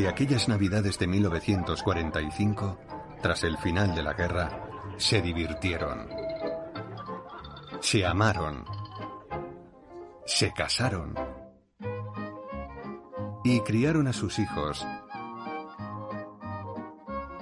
[0.00, 2.78] Desde aquellas navidades de 1945,
[3.20, 4.66] tras el final de la guerra,
[4.96, 6.08] se divirtieron.
[7.82, 8.64] Se amaron.
[10.24, 11.14] Se casaron.
[13.44, 14.86] Y criaron a sus hijos,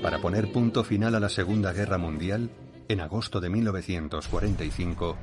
[0.00, 2.48] Para poner punto final a la Segunda Guerra Mundial,
[2.86, 5.16] en agosto de 1945,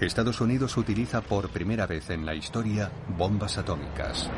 [0.00, 4.30] Estados Unidos utiliza por primera vez en la historia bombas atómicas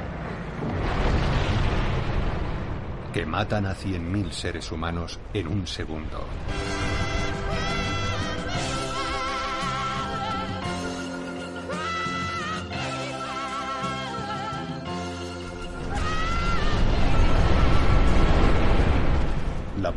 [3.13, 6.27] que matan a 100.000 seres humanos en un segundo.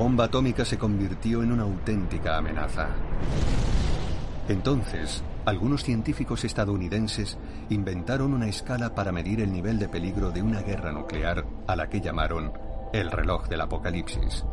[0.01, 2.87] Bomba atómica se convirtió en una auténtica amenaza.
[4.47, 7.37] Entonces, algunos científicos estadounidenses
[7.69, 11.87] inventaron una escala para medir el nivel de peligro de una guerra nuclear a la
[11.87, 12.51] que llamaron
[12.93, 14.43] el reloj del apocalipsis.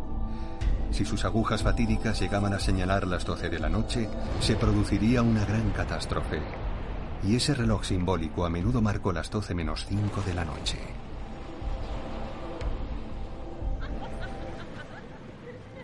[0.90, 4.06] Si sus agujas fatídicas llegaban a señalar las 12 de la noche,
[4.40, 6.42] se produciría una gran catástrofe.
[7.24, 11.07] Y ese reloj simbólico a menudo marcó las 12 menos 5 de la noche.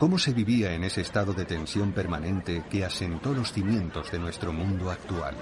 [0.04, 4.52] ¿Cómo se vivía en ese estado de tensión permanente que asentó los cimientos de nuestro
[4.52, 5.34] mundo actual?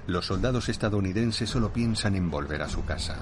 [0.07, 3.19] los soldados estadounidenses solo piensan en volver a su casa.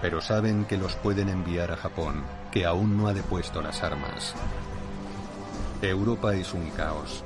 [0.00, 4.34] Pero saben que los pueden enviar a Japón, que aún no ha depuesto las armas.
[5.82, 7.24] Europa es un caos.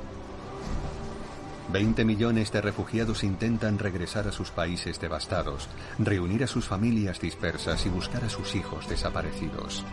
[1.71, 5.67] 20 millones de refugiados intentan regresar a sus países devastados,
[5.97, 9.83] reunir a sus familias dispersas y buscar a sus hijos desaparecidos.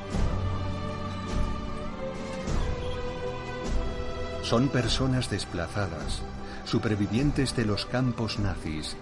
[4.43, 6.23] Son personas desplazadas,
[6.65, 8.97] supervivientes de los campos nazis,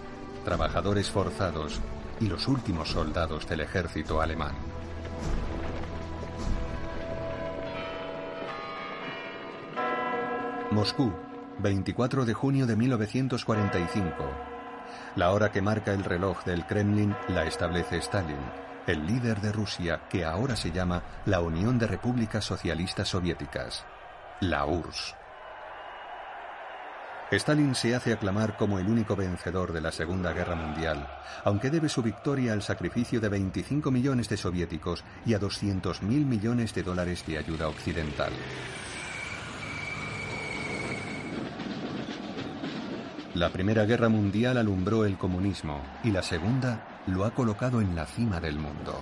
[0.45, 1.81] trabajadores forzados
[2.19, 4.55] y los últimos soldados del ejército alemán.
[10.71, 11.11] Moscú,
[11.61, 14.13] 24 de junio de 1945.
[15.15, 18.39] La hora que marca el reloj del Kremlin la establece Stalin,
[18.87, 23.85] el líder de Rusia que ahora se llama la Unión de Repúblicas Socialistas Soviéticas,
[24.39, 25.15] la URSS.
[27.31, 31.07] Stalin se hace aclamar como el único vencedor de la Segunda Guerra Mundial,
[31.45, 36.73] aunque debe su victoria al sacrificio de 25 millones de soviéticos y a 200.000 millones
[36.73, 38.33] de dólares de ayuda occidental.
[43.33, 48.05] La Primera Guerra Mundial alumbró el comunismo y la Segunda lo ha colocado en la
[48.05, 48.99] cima del mundo.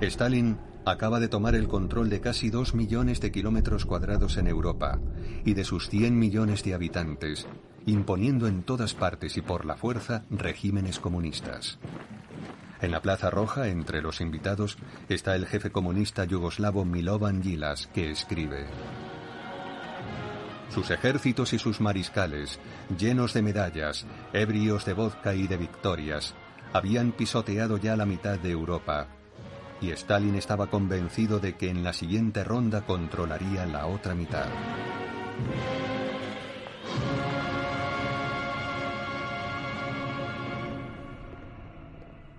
[0.00, 4.98] Stalin acaba de tomar el control de casi dos millones de kilómetros cuadrados en Europa
[5.44, 7.46] y de sus 100 millones de habitantes,
[7.86, 11.78] imponiendo en todas partes y por la fuerza regímenes comunistas.
[12.84, 14.76] En la Plaza Roja, entre los invitados,
[15.08, 18.66] está el jefe comunista yugoslavo Milovan Gilas, que escribe.
[20.68, 22.60] Sus ejércitos y sus mariscales,
[22.98, 24.04] llenos de medallas,
[24.34, 26.34] ebrios de vodka y de victorias,
[26.74, 29.06] habían pisoteado ya la mitad de Europa,
[29.80, 34.44] y Stalin estaba convencido de que en la siguiente ronda controlaría la otra mitad.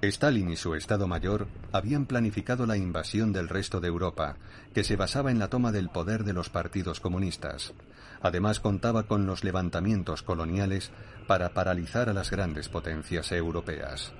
[0.08, 4.38] Stalin y su Estado Mayor habían planificado la invasión del resto de Europa,
[4.74, 7.74] que se basaba en la toma del poder de los partidos comunistas.
[8.22, 10.92] Además contaba con los levantamientos coloniales
[11.28, 14.14] para paralizar a las grandes potencias europeas.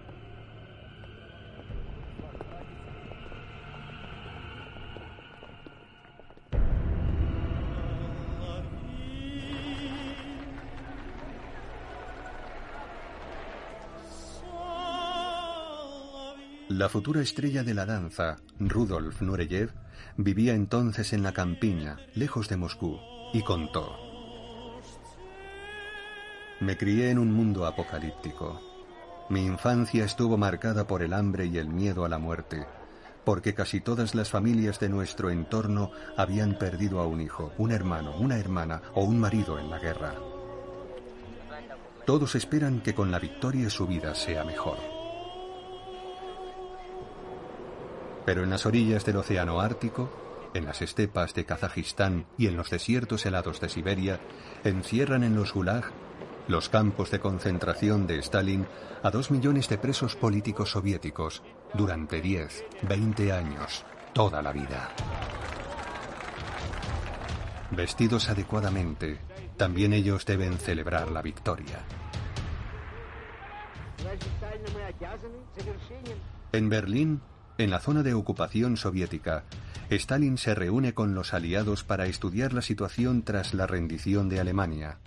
[16.70, 19.72] La futura estrella de la danza, Rudolf Nureyev,
[20.18, 23.00] vivía entonces en la campiña, lejos de Moscú,
[23.34, 23.96] y contó.
[26.60, 28.60] Me crié en un mundo apocalíptico.
[29.30, 32.66] Mi infancia estuvo marcada por el hambre y el miedo a la muerte,
[33.24, 38.18] porque casi todas las familias de nuestro entorno habían perdido a un hijo, un hermano,
[38.18, 40.16] una hermana o un marido en la guerra.
[42.08, 44.95] Todos esperan que con la victoria su vida sea mejor.
[48.26, 50.10] Pero en las orillas del Océano Ártico,
[50.54, 54.20] en las estepas de Kazajistán y en los desiertos helados de Siberia,
[54.64, 55.92] encierran en los Gulag,
[56.48, 58.66] los campos de concentración de Stalin,
[59.04, 61.44] a dos millones de presos políticos soviéticos
[61.74, 64.90] durante 10, 20 años, toda la vida.
[67.72, 69.20] Vestidos adecuadamente,
[69.58, 71.84] también ellos deben celebrar la victoria.
[76.52, 77.22] En Berlín,
[77.58, 79.44] en la zona de ocupación soviética,
[79.90, 84.98] Stalin se reúne con los aliados para estudiar la situación tras la rendición de Alemania.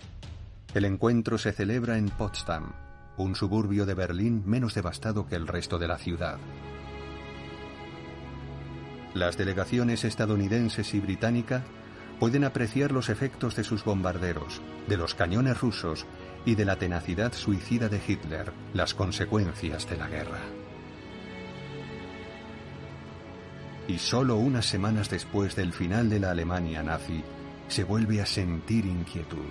[0.73, 2.73] El encuentro se celebra en Potsdam,
[3.17, 6.37] un suburbio de Berlín menos devastado que el resto de la ciudad.
[9.13, 11.63] Las delegaciones estadounidenses y británica
[12.19, 16.05] pueden apreciar los efectos de sus bombarderos, de los cañones rusos
[16.45, 20.58] y de la tenacidad suicida de Hitler, las consecuencias de la guerra.
[23.89, 27.23] Y solo unas semanas después del final de la Alemania nazi,
[27.67, 29.49] se vuelve a sentir inquietud.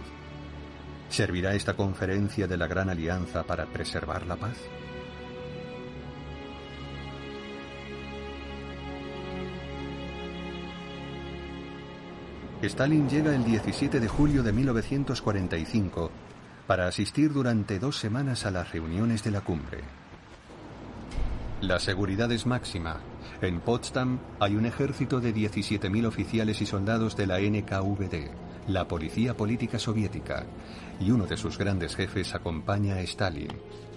[1.09, 4.57] ¿Servirá esta conferencia de la Gran Alianza para preservar la paz?
[12.63, 16.13] Stalin llega el 17 de julio de 1945
[16.69, 19.83] para asistir durante dos semanas a las reuniones de la cumbre.
[21.61, 23.01] La seguridad es máxima.
[23.43, 28.31] En Potsdam hay un ejército de 17.000 oficiales y soldados de la NKVD,
[28.69, 30.47] la policía política soviética,
[31.01, 33.51] y uno de sus grandes jefes acompaña a Stalin,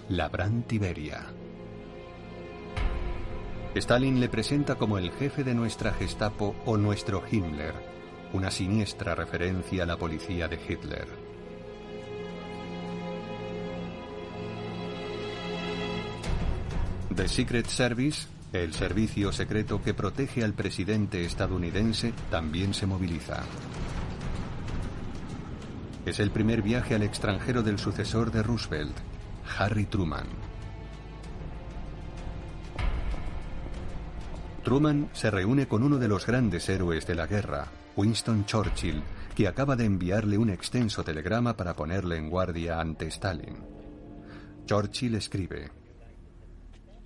[0.08, 1.26] Labran Tiberia.
[3.76, 7.74] Stalin le presenta como el jefe de nuestra Gestapo o nuestro Himmler,
[8.32, 11.21] una siniestra referencia a la policía de Hitler.
[17.14, 23.42] The Secret Service, el servicio secreto que protege al presidente estadounidense, también se moviliza.
[26.06, 28.96] Es el primer viaje al extranjero del sucesor de Roosevelt,
[29.58, 30.26] Harry Truman.
[34.64, 37.66] Truman se reúne con uno de los grandes héroes de la guerra,
[37.96, 39.02] Winston Churchill,
[39.34, 43.58] que acaba de enviarle un extenso telegrama para ponerle en guardia ante Stalin.
[44.64, 45.81] Churchill escribe,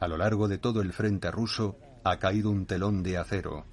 [0.00, 3.65] a lo largo de todo el frente ruso ha caído un telón de acero.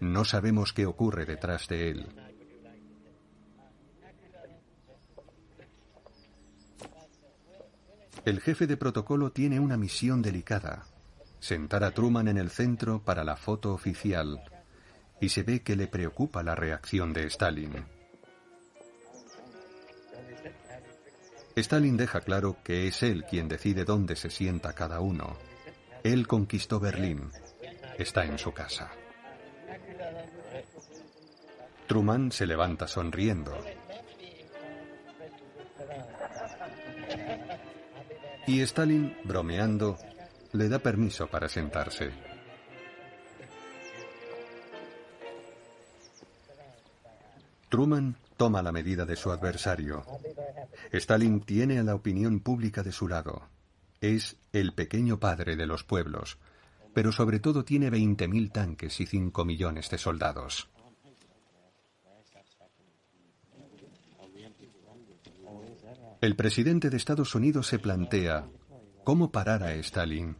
[0.00, 2.06] No sabemos qué ocurre detrás de él.
[8.24, 10.84] El jefe de protocolo tiene una misión delicada,
[11.38, 14.42] sentar a Truman en el centro para la foto oficial,
[15.20, 17.84] y se ve que le preocupa la reacción de Stalin.
[21.54, 25.38] Stalin deja claro que es él quien decide dónde se sienta cada uno.
[26.12, 27.32] Él conquistó Berlín.
[27.98, 28.92] Está en su casa.
[31.88, 33.52] Truman se levanta sonriendo.
[38.46, 39.98] Y Stalin, bromeando,
[40.52, 42.12] le da permiso para sentarse.
[47.68, 50.04] Truman toma la medida de su adversario.
[50.92, 53.55] Stalin tiene a la opinión pública de su lado.
[54.00, 56.38] Es el pequeño padre de los pueblos,
[56.94, 60.68] pero sobre todo tiene 20.000 tanques y 5 millones de soldados.
[66.20, 68.46] El presidente de Estados Unidos se plantea
[69.04, 70.36] cómo parar a Stalin.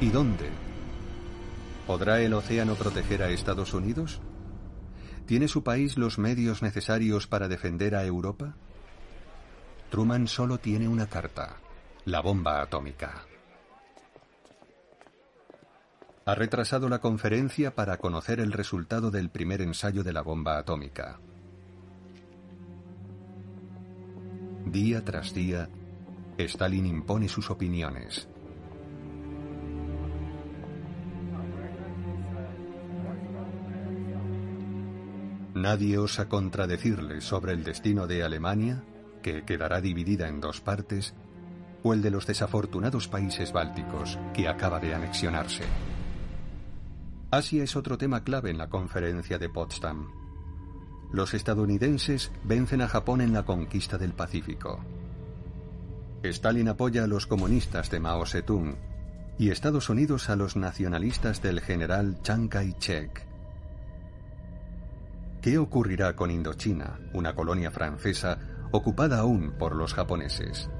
[0.00, 0.48] ¿Y dónde?
[1.86, 4.20] ¿Podrá el océano proteger a Estados Unidos?
[5.26, 8.54] ¿Tiene su país los medios necesarios para defender a Europa?
[9.90, 11.56] Truman solo tiene una carta,
[12.04, 13.26] la bomba atómica.
[16.24, 21.20] Ha retrasado la conferencia para conocer el resultado del primer ensayo de la bomba atómica.
[24.66, 25.68] Día tras día,
[26.38, 28.28] Stalin impone sus opiniones.
[35.54, 38.82] Nadie osa contradecirle sobre el destino de Alemania,
[39.22, 41.14] que quedará dividida en dos partes,
[41.82, 45.64] o el de los desafortunados países bálticos, que acaba de anexionarse.
[47.30, 50.10] Asia es otro tema clave en la conferencia de Potsdam.
[51.12, 54.84] Los estadounidenses vencen a Japón en la conquista del Pacífico.
[56.22, 58.76] Stalin apoya a los comunistas de Mao Zedong
[59.38, 63.26] y Estados Unidos a los nacionalistas del general Chiang Kai-shek.
[65.40, 68.38] ¿Qué ocurrirá con Indochina, una colonia francesa
[68.70, 70.70] ocupada aún por los japoneses?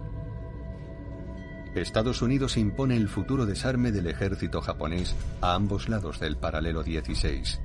[1.75, 7.61] Estados Unidos impone el futuro desarme del ejército japonés a ambos lados del paralelo 16.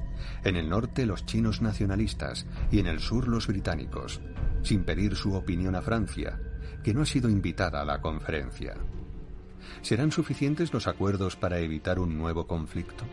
[0.45, 4.21] En el norte los chinos nacionalistas y en el sur los británicos,
[4.63, 6.39] sin pedir su opinión a Francia,
[6.83, 8.75] que no ha sido invitada a la conferencia.
[9.81, 13.03] ¿Serán suficientes los acuerdos para evitar un nuevo conflicto?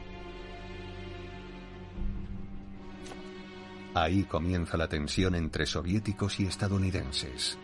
[3.94, 7.58] Ahí comienza la tensión entre soviéticos y estadounidenses.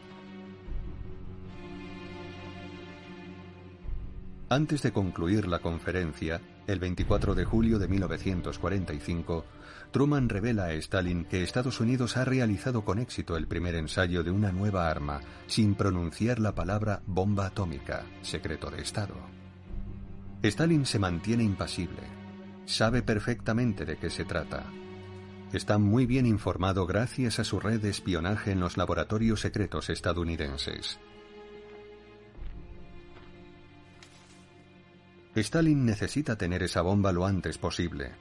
[4.53, 9.45] Antes de concluir la conferencia, el 24 de julio de 1945,
[9.93, 14.33] Truman revela a Stalin que Estados Unidos ha realizado con éxito el primer ensayo de
[14.33, 19.15] una nueva arma sin pronunciar la palabra bomba atómica, secreto de Estado.
[20.43, 22.03] Stalin se mantiene impasible.
[22.67, 24.65] Sabe perfectamente de qué se trata
[25.53, 31.01] Está muy bien informado gracias a su red de espionaje en los laboratorios secretos estadounidenses.
[35.35, 38.13] Stalin necesita tener esa bomba lo antes posible.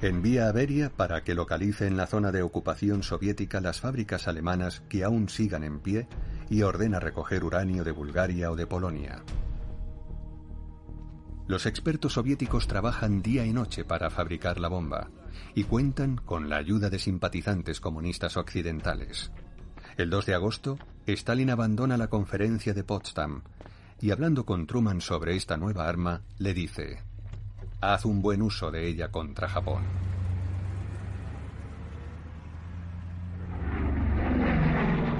[0.00, 4.80] Envía a Beria para que localice en la zona de ocupación soviética las fábricas alemanas
[4.88, 6.06] que aún sigan en pie
[6.48, 9.24] y ordena recoger uranio de Bulgaria o de Polonia.
[11.48, 15.10] Los expertos soviéticos trabajan día y noche para fabricar la bomba
[15.56, 19.32] y cuentan con la ayuda de simpatizantes comunistas occidentales.
[19.96, 23.42] El 2 de agosto, Stalin abandona la conferencia de Potsdam
[24.00, 27.02] y hablando con Truman sobre esta nueva arma, le dice,
[27.80, 29.82] Haz un buen uso de ella contra Japón.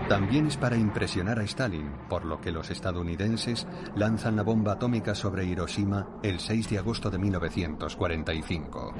[0.09, 5.15] También es para impresionar a Stalin, por lo que los estadounidenses lanzan la bomba atómica
[5.15, 8.95] sobre Hiroshima el 6 de agosto de 1945.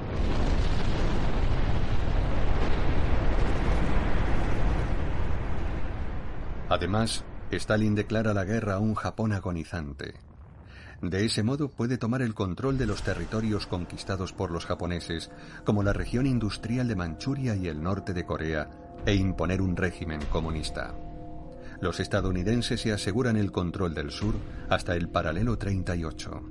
[6.69, 10.13] Además, Stalin declara la guerra a un Japón agonizante.
[11.01, 15.31] De ese modo puede tomar el control de los territorios conquistados por los japoneses,
[15.63, 18.69] como la región industrial de Manchuria y el norte de Corea,
[19.05, 20.93] e imponer un régimen comunista.
[21.81, 24.35] Los estadounidenses se aseguran el control del sur
[24.69, 26.43] hasta el paralelo 38.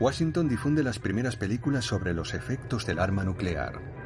[0.00, 4.05] Washington difunde las primeras películas sobre los efectos del arma nuclear.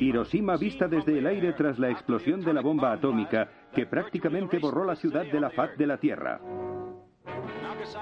[0.00, 4.84] Hiroshima vista desde el aire tras la explosión de la bomba atómica que prácticamente borró
[4.84, 6.40] la ciudad de la faz de la Tierra.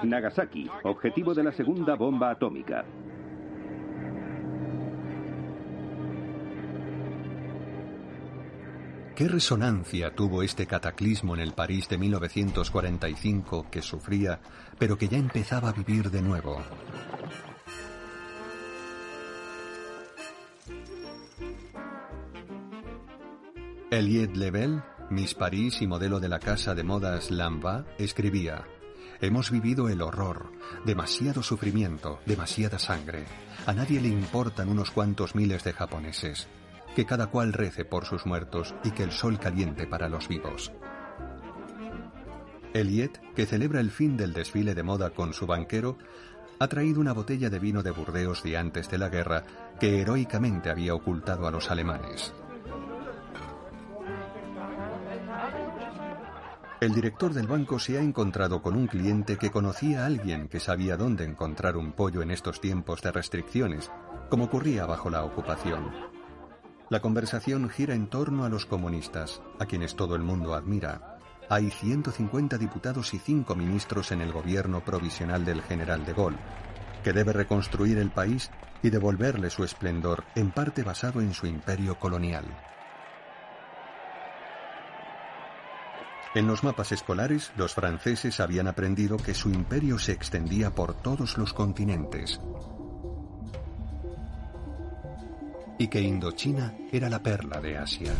[0.03, 2.85] Nagasaki, objetivo de la segunda bomba atómica.
[9.15, 14.39] ¿Qué resonancia tuvo este cataclismo en el París de 1945 que sufría,
[14.79, 16.57] pero que ya empezaba a vivir de nuevo?
[23.93, 24.81] Eliette Lebel,
[25.11, 28.65] Miss París y modelo de la casa de modas Lamba, escribía,
[29.21, 30.51] Hemos vivido el horror,
[30.83, 33.25] demasiado sufrimiento, demasiada sangre.
[33.67, 36.47] A nadie le importan unos cuantos miles de japoneses.
[36.95, 40.71] Que cada cual rece por sus muertos y que el sol caliente para los vivos.
[42.73, 45.99] Eliet, que celebra el fin del desfile de moda con su banquero,
[46.57, 49.43] ha traído una botella de vino de Burdeos de antes de la guerra
[49.79, 52.33] que heroicamente había ocultado a los alemanes.
[56.83, 60.59] El director del banco se ha encontrado con un cliente que conocía a alguien que
[60.59, 63.89] sabía dónde encontrar un pollo en estos tiempos de restricciones,
[64.29, 65.91] como ocurría bajo la ocupación.
[66.89, 71.19] La conversación gira en torno a los comunistas, a quienes todo el mundo admira.
[71.49, 76.37] Hay 150 diputados y 5 ministros en el gobierno provisional del general de Gaulle,
[77.01, 81.97] que debe reconstruir el país y devolverle su esplendor, en parte basado en su imperio
[81.97, 82.43] colonial.
[86.35, 91.37] En los mapas escolares, los franceses habían aprendido que su imperio se extendía por todos
[91.37, 92.39] los continentes
[95.77, 98.13] y que Indochina era la perla de Asia.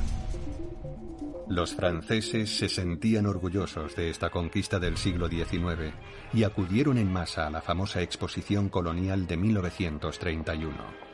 [1.48, 5.94] Los franceses se sentían orgullosos de esta conquista del siglo XIX
[6.34, 11.13] y acudieron en masa a la famosa exposición colonial de 1931.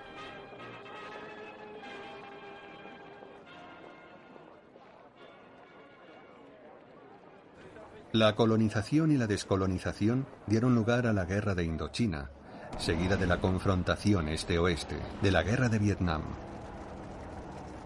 [8.12, 12.32] La colonización y la descolonización dieron lugar a la Guerra de Indochina,
[12.80, 16.24] seguida de la confrontación este-oeste, de la Guerra de Vietnam.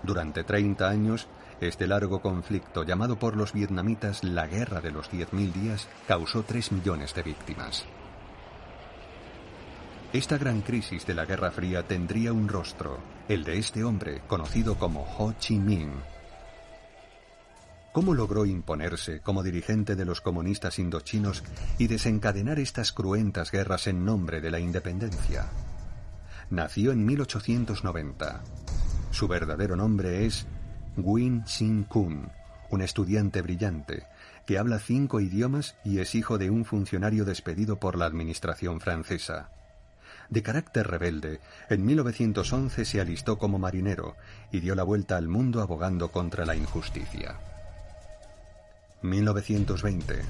[0.02, 1.28] Durante 30 años,
[1.60, 6.72] este largo conflicto, llamado por los vietnamitas la Guerra de los 10.000 días, causó 3
[6.72, 7.84] millones de víctimas.
[10.14, 14.76] Esta gran crisis de la Guerra Fría tendría un rostro, el de este hombre, conocido
[14.78, 15.92] como Ho Chi Minh,
[17.94, 21.44] ¿Cómo logró imponerse como dirigente de los comunistas indochinos
[21.78, 25.46] y desencadenar estas cruentas guerras en nombre de la independencia?
[26.50, 28.42] Nació en 1890.
[29.12, 30.48] Su verdadero nombre es
[30.98, 32.32] Nguyen Sin Kun,
[32.72, 34.08] un estudiante brillante
[34.48, 39.52] que habla cinco idiomas y es hijo de un funcionario despedido por la administración francesa.
[40.30, 44.16] De carácter rebelde, en 1911 se alistó como marinero
[44.52, 47.53] y dio la vuelta al mundo abogando contra la injusticia.
[49.04, 50.22] 1920.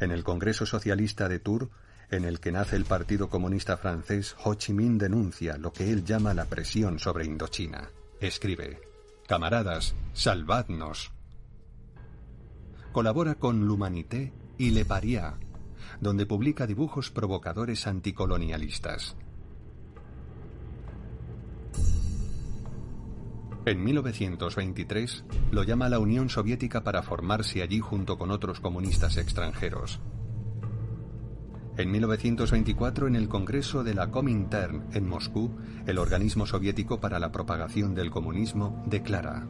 [0.00, 1.68] En el Congreso Socialista de Tours,
[2.10, 6.04] en el que nace el Partido Comunista Francés, Ho Chi Minh denuncia lo que él
[6.04, 7.90] llama la presión sobre Indochina.
[8.20, 8.80] Escribe,
[9.28, 11.12] Camaradas, salvadnos.
[12.92, 15.38] Colabora con L'Humanité y Le Paria,
[16.00, 19.16] donde publica dibujos provocadores anticolonialistas.
[23.66, 30.00] En 1923 lo llama la Unión Soviética para formarse allí junto con otros comunistas extranjeros.
[31.76, 35.50] En 1924, en el Congreso de la Comintern en Moscú,
[35.86, 39.46] el organismo soviético para la propagación del comunismo declara,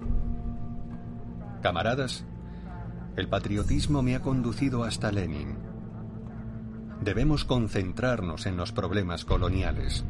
[1.62, 2.24] Camaradas,
[3.16, 5.56] el patriotismo me ha conducido hasta Lenin.
[7.00, 10.04] Debemos concentrarnos en los problemas coloniales.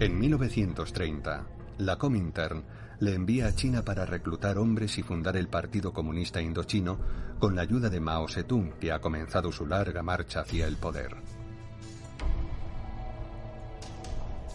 [0.00, 1.44] En 1930,
[1.78, 2.62] la Comintern
[3.00, 7.00] le envía a China para reclutar hombres y fundar el Partido Comunista Indochino
[7.40, 11.16] con la ayuda de Mao Zedong, que ha comenzado su larga marcha hacia el poder.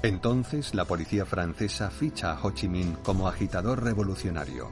[0.01, 4.69] Entonces, la policía francesa ficha a Ho Chi Minh como agitador revolucionario.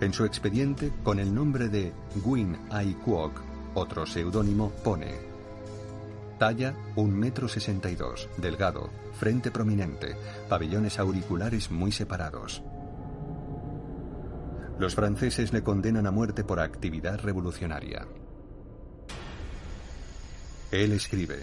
[0.00, 3.38] En su expediente, con el nombre de Nguyen Ai Quoc,
[3.74, 5.29] otro seudónimo, pone
[6.40, 7.48] Talla 1,62 metro
[8.38, 10.16] delgado, frente prominente,
[10.48, 12.62] pabellones auriculares muy separados.
[14.78, 18.06] Los franceses le condenan a muerte por actividad revolucionaria.
[20.70, 21.42] Él escribe,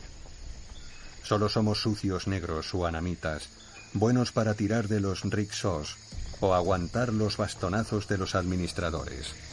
[1.21, 3.49] Solo somos sucios negros o anamitas,
[3.93, 5.95] buenos para tirar de los rixos
[6.39, 9.46] o aguantar los bastonazos de los administradores.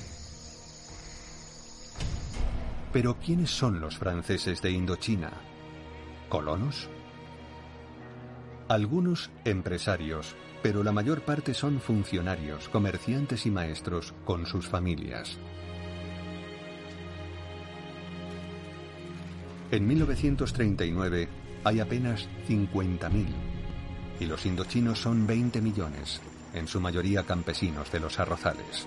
[2.95, 5.33] Pero ¿quiénes son los franceses de Indochina?
[6.29, 6.89] ¿Colonos?
[8.69, 15.37] Algunos empresarios, pero la mayor parte son funcionarios, comerciantes y maestros con sus familias.
[19.73, 21.29] En 1939
[21.65, 23.27] hay apenas 50.000
[24.21, 26.21] y los indochinos son 20 millones,
[26.53, 28.87] en su mayoría campesinos de los arrozales.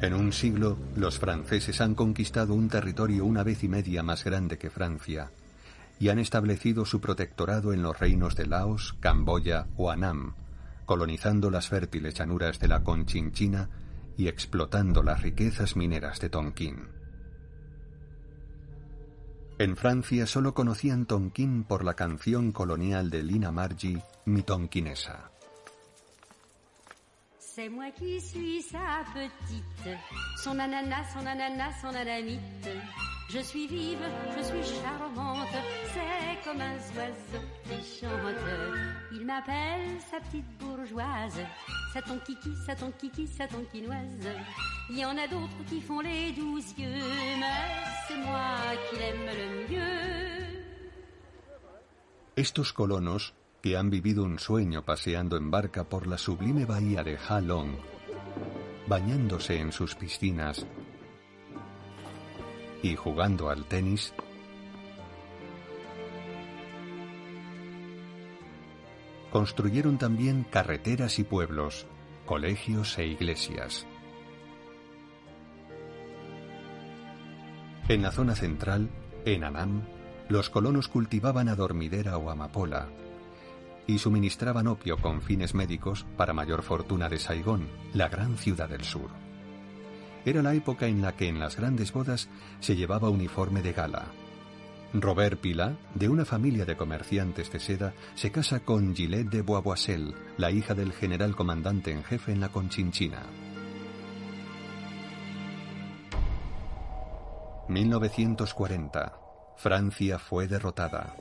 [0.00, 4.56] En un siglo, los franceses han conquistado un territorio una vez y media más grande
[4.56, 5.32] que Francia
[5.98, 10.34] y han establecido su protectorado en los reinos de Laos, Camboya o Annam,
[10.86, 13.70] colonizando las fértiles llanuras de la Conchinchina
[14.16, 16.88] y explotando las riquezas mineras de Tonkin.
[19.58, 25.32] En Francia solo conocían Tonkin por la canción colonial de Lina Margi, Mi Tonkinesa.
[27.58, 29.98] C'est moi qui suis sa petite,
[30.36, 32.68] son ananas, son ananas, son ananite.
[33.30, 33.98] Je suis vive,
[34.36, 35.48] je suis charmante,
[35.92, 38.12] c'est comme un oiseau qui chante.
[39.10, 41.40] Il m'appelle sa petite bourgeoise,
[41.92, 44.28] sa ton kiki, sa ton kiki, sa tonkinoise.
[44.90, 47.02] Il y en a d'autres qui font les douze yeux,
[47.40, 47.74] mais
[48.06, 48.54] c'est moi
[48.88, 50.62] qui l'aime le mieux.
[52.36, 53.32] Estos colonos
[53.68, 57.72] que han vivido un sueño paseando en barca por la sublime bahía de Ha Long,
[58.86, 60.66] bañándose en sus piscinas
[62.82, 64.14] y jugando al tenis,
[69.30, 71.86] construyeron también carreteras y pueblos,
[72.24, 73.86] colegios e iglesias.
[77.86, 78.88] En la zona central,
[79.26, 79.82] en Anam,
[80.30, 82.88] los colonos cultivaban adormidera o amapola,
[83.88, 88.84] y suministraban opio con fines médicos para mayor fortuna de Saigón, la gran ciudad del
[88.84, 89.08] sur.
[90.26, 92.28] Era la época en la que en las grandes bodas
[92.60, 94.06] se llevaba uniforme de gala.
[94.92, 100.14] Robert Pila, de una familia de comerciantes de seda, se casa con Gillette de Boisboissel,
[100.36, 103.22] la hija del general comandante en jefe en la Conchinchina.
[107.68, 109.12] 1940.
[109.56, 111.14] Francia fue derrotada.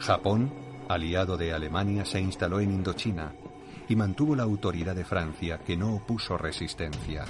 [0.00, 3.32] Japón aliado de Alemania, se instaló en Indochina
[3.88, 7.24] y mantuvo la autoridad de Francia, que no opuso resistencia.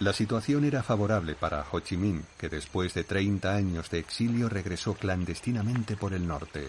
[0.00, 4.48] La situación era favorable para Ho Chi Minh, que después de 30 años de exilio
[4.48, 6.68] regresó clandestinamente por el norte.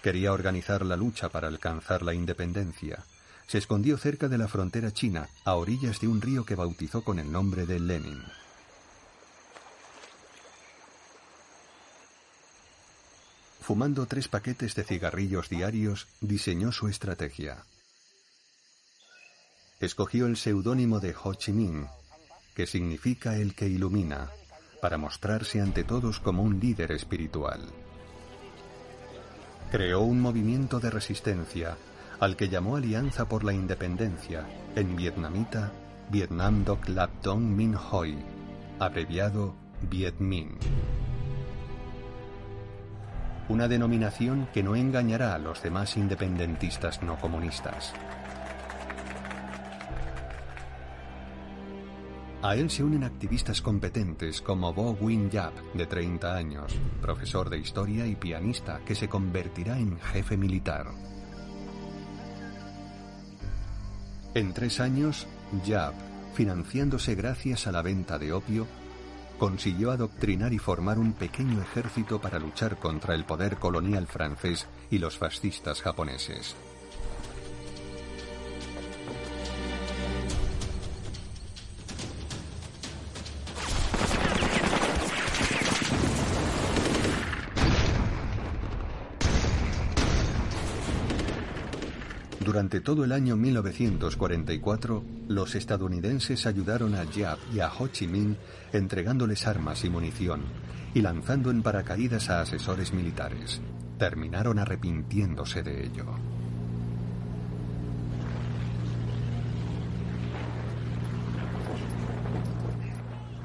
[0.00, 3.04] Quería organizar la lucha para alcanzar la independencia.
[3.48, 7.18] Se escondió cerca de la frontera china, a orillas de un río que bautizó con
[7.18, 8.22] el nombre de Lenin.
[13.72, 17.64] Fumando tres paquetes de cigarrillos diarios, diseñó su estrategia.
[19.80, 21.86] Escogió el seudónimo de Ho Chi Minh,
[22.54, 24.28] que significa el que ilumina,
[24.82, 27.62] para mostrarse ante todos como un líder espiritual.
[29.70, 31.78] Creó un movimiento de resistencia,
[32.20, 35.72] al que llamó Alianza por la Independencia, en vietnamita
[36.10, 38.18] Vietnam Doc Lap Dong Minh Hoi,
[38.78, 39.54] abreviado
[39.88, 40.58] Viet Minh
[43.48, 47.92] una denominación que no engañará a los demás independentistas no comunistas.
[52.42, 57.58] A él se unen activistas competentes como Bo Win Yap, de 30 años, profesor de
[57.58, 60.88] historia y pianista, que se convertirá en jefe militar.
[64.34, 65.28] En tres años,
[65.64, 65.94] Yap,
[66.34, 68.66] financiándose gracias a la venta de opio,
[69.42, 74.98] consiguió adoctrinar y formar un pequeño ejército para luchar contra el poder colonial francés y
[74.98, 76.54] los fascistas japoneses.
[92.62, 98.36] Durante todo el año 1944, los estadounidenses ayudaron a Yap y a Ho Chi Minh
[98.72, 100.42] entregándoles armas y munición
[100.94, 103.60] y lanzando en paracaídas a asesores militares.
[103.98, 106.06] Terminaron arrepintiéndose de ello.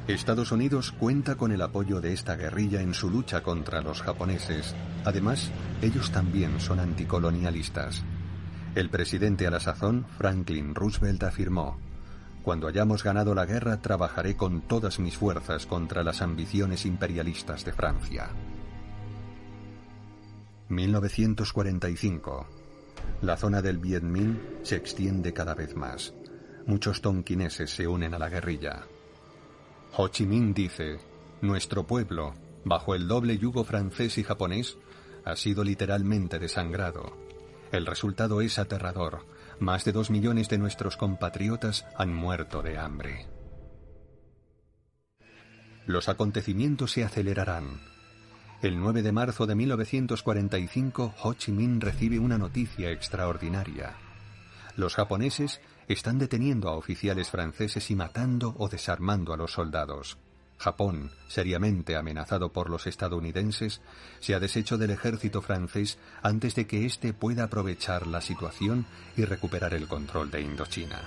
[0.08, 4.76] Estados Unidos cuenta con el apoyo de esta guerrilla en su lucha contra los japoneses.
[5.06, 5.50] Además,
[5.82, 8.04] ellos también son anticolonialistas.
[8.78, 11.80] El presidente a la sazón, Franklin Roosevelt, afirmó,
[12.44, 17.74] Cuando hayamos ganado la guerra, trabajaré con todas mis fuerzas contra las ambiciones imperialistas de
[17.74, 18.30] Francia.
[20.70, 22.48] 1945.
[23.24, 26.14] La zona del Viet Minh se extiende cada vez más.
[26.68, 28.84] Muchos tonquineses se unen a la guerrilla.
[29.94, 31.00] Ho Chi Minh dice,
[31.42, 34.78] Nuestro pueblo, bajo el doble yugo francés y japonés,
[35.26, 37.27] ha sido literalmente desangrado
[37.72, 39.26] el resultado es aterrador.
[39.60, 43.28] Más de dos millones de nuestros compatriotas han muerto de hambre.
[45.86, 47.82] Los acontecimientos se acelerarán.
[48.62, 53.96] El 9 de marzo de 1945, Ho Chi Minh recibe una noticia extraordinaria.
[54.76, 60.18] Los japoneses están deteniendo a oficiales franceses y matando o desarmando a los soldados.
[60.58, 63.82] Japón, seriamente amenazado por los estadounidenses,
[64.20, 69.26] se ha deshecho del ejército francés antes de que éste pueda aprovechar la situación y
[69.26, 71.02] recuperar el control de Indochina.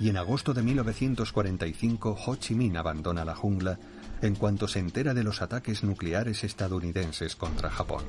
[0.00, 3.78] y en agosto de 1945 Ho Chi Minh abandona la jungla
[4.22, 8.04] en cuanto se entera de los ataques nucleares estadounidenses contra Japón.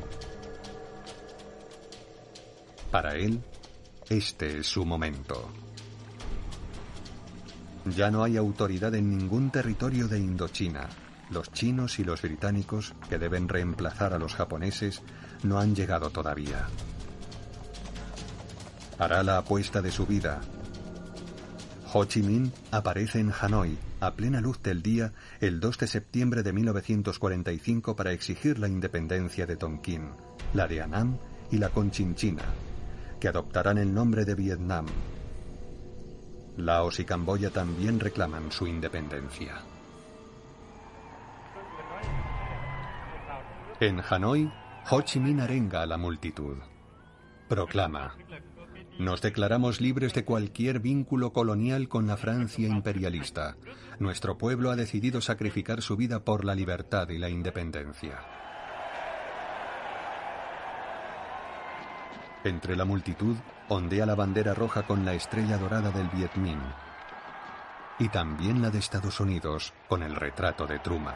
[2.91, 3.41] Para él,
[4.09, 5.51] este es su momento.
[7.95, 10.89] Ya no hay autoridad en ningún territorio de Indochina.
[11.29, 15.01] Los chinos y los británicos, que deben reemplazar a los japoneses,
[15.43, 16.67] no han llegado todavía.
[18.97, 20.41] Hará la apuesta de su vida.
[21.93, 26.43] Ho Chi Minh aparece en Hanoi a plena luz del día el 2 de septiembre
[26.43, 30.09] de 1945 para exigir la independencia de Tonkin,
[30.53, 31.17] la de Annam
[31.51, 32.43] y la Conchinchina,
[33.19, 34.85] que adoptarán el nombre de Vietnam.
[36.59, 39.61] Laos y Camboya también reclaman su independencia.
[43.79, 44.51] En Hanoi,
[44.89, 46.57] Ho Chi Minh arenga a la multitud.
[47.47, 48.13] Proclama,
[48.99, 53.55] nos declaramos libres de cualquier vínculo colonial con la Francia imperialista.
[53.97, 58.38] Nuestro pueblo ha decidido sacrificar su vida por la libertad y la independencia.
[62.43, 63.35] Entre la multitud
[63.67, 66.61] ondea la bandera roja con la estrella dorada del Viet Minh
[67.99, 71.15] y también la de Estados Unidos con el retrato de Truman.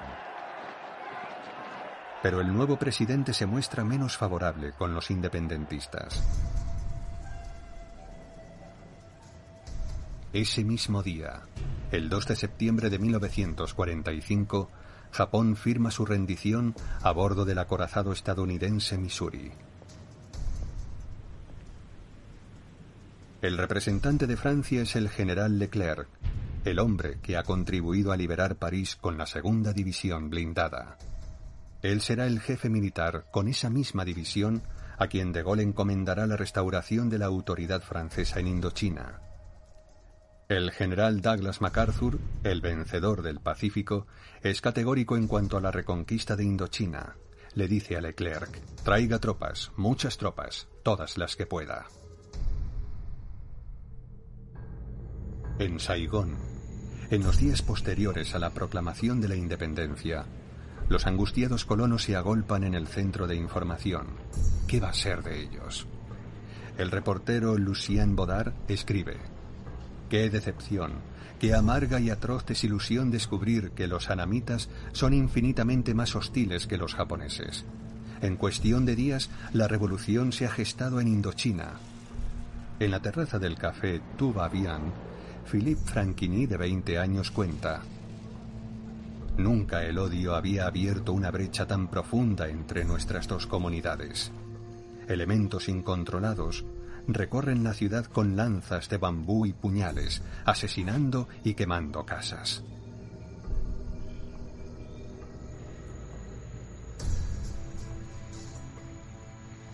[2.22, 6.22] Pero el nuevo presidente se muestra menos favorable con los independentistas.
[10.34, 11.44] Ese mismo día,
[11.92, 14.70] el 2 de septiembre de 1945,
[15.12, 19.52] Japón firma su rendición a bordo del acorazado estadounidense Missouri.
[23.44, 26.08] El representante de Francia es el general Leclerc,
[26.64, 30.98] el hombre que ha contribuido a liberar París con la segunda división blindada.
[31.82, 34.64] Él será el jefe militar con esa misma división
[34.98, 39.20] a quien de Gaulle encomendará la restauración de la autoridad francesa en Indochina.
[40.48, 44.08] El general Douglas MacArthur, el vencedor del Pacífico,
[44.42, 47.18] es categórico en cuanto a la reconquista de Indochina.
[47.56, 51.88] Le dice a Leclerc, traiga tropas, muchas tropas, todas las que pueda.
[55.60, 56.36] En Saigón,
[57.12, 60.26] en los días posteriores a la proclamación de la independencia,
[60.90, 64.08] los angustiados colonos se agolpan en el centro de información.
[64.68, 65.86] ¿Qué va a ser de ellos?
[66.76, 69.18] El reportero Lucien Bodard escribe,
[70.10, 70.94] Qué decepción,
[71.40, 76.96] qué amarga y atroz desilusión descubrir que los anamitas son infinitamente más hostiles que los
[76.96, 77.64] japoneses.
[78.22, 81.74] En cuestión de días, la revolución se ha gestado en Indochina.
[82.80, 85.13] En la terraza del café Tuba Bian,
[85.50, 87.82] Philippe Franquini, de 20 años, cuenta.
[89.38, 94.32] Nunca el odio había abierto una brecha tan profunda entre nuestras dos comunidades.
[95.08, 96.66] Elementos incontrolados,
[97.08, 102.64] recorren la ciudad con lanzas de bambú y puñales, asesinando y quemando casas.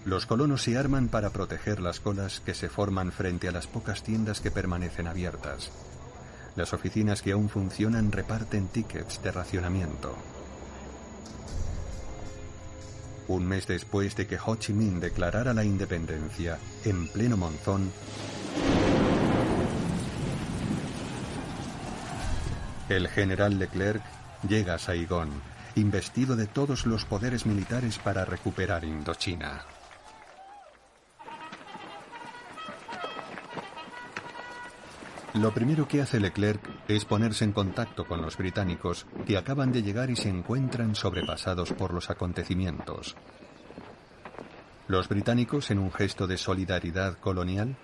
[0.09, 4.01] Los colonos se arman para proteger las colas que se forman frente a las pocas
[4.01, 5.71] tiendas que permanecen abiertas.
[6.55, 10.17] Las oficinas que aún funcionan reparten tickets de racionamiento.
[13.27, 17.91] Un mes después de que Ho Chi Minh declarara la independencia, en pleno monzón,
[22.89, 24.01] el general Leclerc
[24.49, 25.29] llega a Saigón,
[25.75, 29.65] investido de todos los poderes militares para recuperar Indochina.
[35.35, 39.83] Lo primero que hace Leclerc es ponerse en contacto con los británicos que acaban de
[39.83, 43.15] llegar y se encuentran sobrepasados por los acontecimientos.
[44.87, 47.75] Los británicos, en un gesto de solidaridad colonial,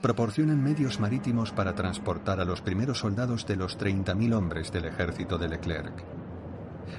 [0.00, 5.38] proporcionan medios marítimos para transportar a los primeros soldados de los 30.000 hombres del ejército
[5.38, 6.04] de Leclerc.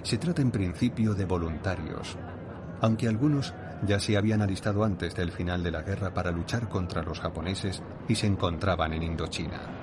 [0.04, 2.18] Se trata en principio de voluntarios,
[2.82, 3.54] aunque algunos
[3.88, 7.82] ya se habían alistado antes del final de la guerra para luchar contra los japoneses
[8.10, 9.83] y se encontraban en Indochina.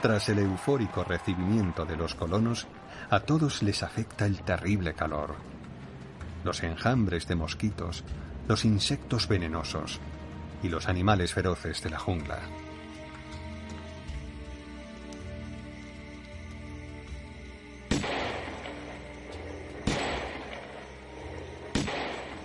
[0.00, 2.68] Tras el eufórico recibimiento de los colonos,
[3.10, 5.34] a todos les afecta el terrible calor.
[6.44, 8.04] Los enjambres de mosquitos,
[8.46, 9.98] los insectos venenosos
[10.62, 12.38] y los animales feroces de la jungla.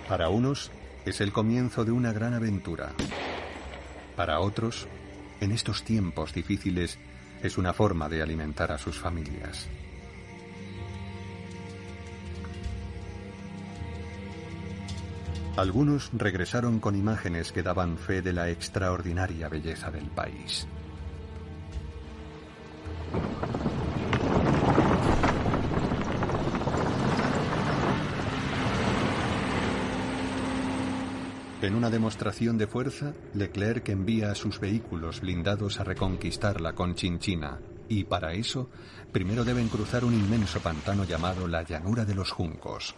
[0.08, 0.72] Para unos
[1.06, 2.92] es el comienzo de una gran aventura.
[4.16, 4.88] Para otros,
[5.40, 6.98] en estos tiempos difíciles,
[7.44, 9.68] es una forma de alimentar a sus familias.
[15.54, 20.66] Algunos regresaron con imágenes que daban fe de la extraordinaria belleza del país.
[31.64, 37.58] En una demostración de fuerza, Leclerc envía a sus vehículos blindados a reconquistar la Conchinchina,
[37.88, 38.68] y para eso,
[39.12, 42.94] primero deben cruzar un inmenso pantano llamado la Llanura de los Juncos.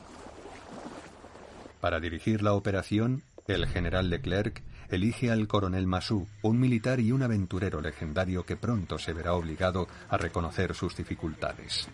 [1.81, 7.23] Para dirigir la operación, el general Leclerc elige al coronel Massou, un militar y un
[7.23, 11.87] aventurero legendario que pronto se verá obligado a reconocer sus dificultades.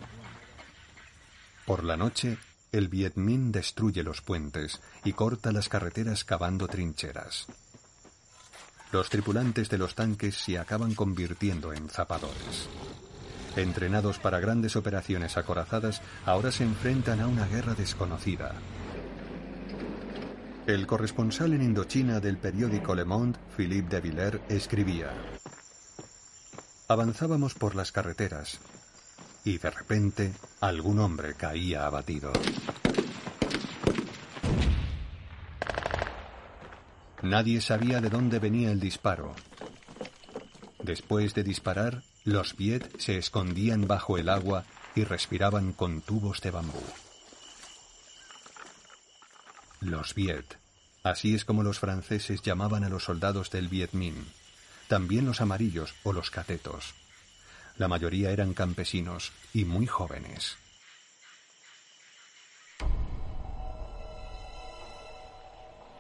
[1.67, 2.39] Por la noche,
[2.73, 7.47] el Viet Minh destruye los puentes y corta las carreteras cavando trincheras.
[8.91, 12.69] Los tripulantes de los tanques se acaban convirtiendo en zapadores.
[13.57, 18.55] Entrenados para grandes operaciones acorazadas, ahora se enfrentan a una guerra desconocida.
[20.67, 25.13] El corresponsal en Indochina del periódico Le Monde, Philippe de Villers, escribía:
[26.89, 28.61] Avanzábamos por las carreteras,
[29.45, 32.33] y de repente algún hombre caía abatido.
[37.23, 39.35] Nadie sabía de dónde venía el disparo.
[40.83, 46.51] Después de disparar, los Viet se escondían bajo el agua y respiraban con tubos de
[46.51, 46.83] bambú.
[49.81, 50.59] Los Viet.
[51.05, 54.27] Así es como los franceses llamaban a los soldados del Viet Minh.
[54.89, 56.95] También los amarillos o los catetos.
[57.83, 60.57] La mayoría eran campesinos y muy jóvenes.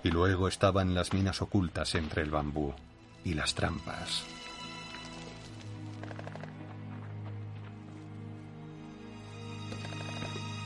[0.04, 2.72] Y luego estaban las minas ocultas entre el bambú
[3.24, 4.22] y las trampas.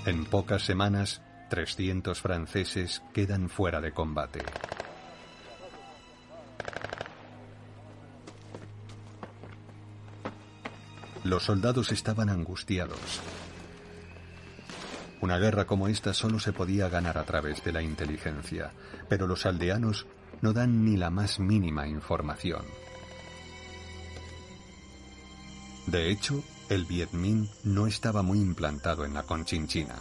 [0.05, 4.41] En pocas semanas, 300 franceses quedan fuera de combate.
[11.27, 13.21] Los soldados estaban angustiados.
[15.21, 18.71] Una guerra como esta solo se podía ganar a través de la inteligencia,
[19.09, 20.07] pero los aldeanos
[20.41, 22.65] no dan ni la más mínima información.
[25.89, 29.97] De hecho, el Viet Minh no estaba muy implantado en la Conchinchina.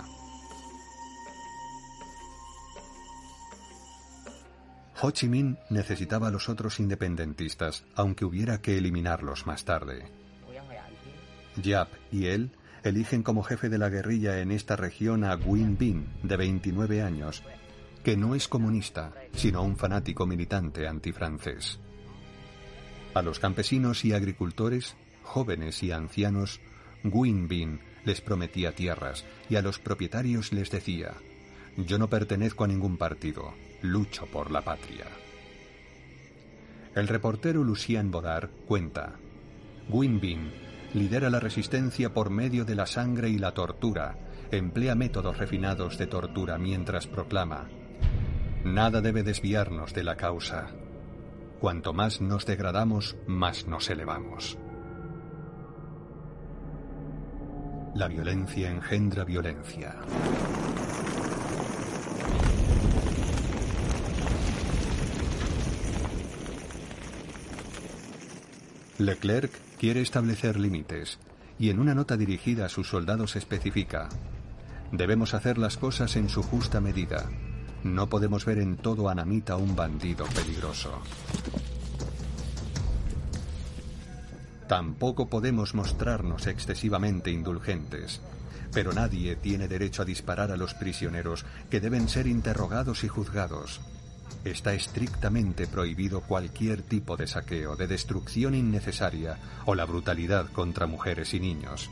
[5.01, 10.24] Ho Chi Minh necesitaba a los otros independentistas, aunque hubiera que eliminarlos más tarde.
[11.61, 12.51] Yap y él
[12.83, 17.43] eligen como jefe de la guerrilla en esta región a Nguyen Binh, de 29 años,
[18.03, 21.79] que no es comunista, sino un fanático militante antifrancés.
[23.15, 26.61] A los campesinos y agricultores, jóvenes y ancianos,
[27.03, 31.13] Nguyen Binh les prometía tierras y a los propietarios les decía,
[31.77, 35.05] yo no pertenezco a ningún partido, lucho por la patria.
[36.93, 39.15] El reportero Lucien Bodar cuenta,
[39.89, 40.64] Nguyen Binh
[40.95, 44.17] lidera la resistencia por medio de la sangre y la tortura,
[44.49, 47.67] emplea métodos refinados de tortura mientras proclama,
[48.63, 50.67] nada debe desviarnos de la causa.
[51.59, 54.57] Cuanto más nos degradamos, más nos elevamos.
[57.93, 59.95] La violencia engendra violencia.
[68.97, 71.19] Leclerc quiere establecer límites
[71.59, 74.09] y en una nota dirigida a sus soldados especifica,
[74.91, 77.29] debemos hacer las cosas en su justa medida.
[77.83, 81.01] No podemos ver en todo Anamita un bandido peligroso.
[84.67, 88.21] Tampoco podemos mostrarnos excesivamente indulgentes,
[88.73, 93.79] pero nadie tiene derecho a disparar a los prisioneros que deben ser interrogados y juzgados.
[94.45, 101.33] Está estrictamente prohibido cualquier tipo de saqueo, de destrucción innecesaria o la brutalidad contra mujeres
[101.33, 101.89] y niños.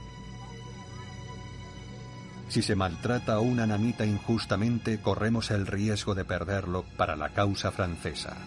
[2.50, 7.72] Si se maltrata a una namita injustamente, corremos el riesgo de perderlo para la causa
[7.72, 8.38] francesa.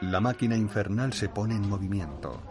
[0.00, 2.42] La máquina infernal se pone en movimiento.